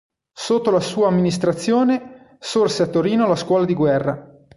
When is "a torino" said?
2.81-3.27